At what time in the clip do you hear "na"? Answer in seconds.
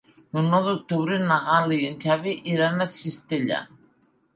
1.27-1.39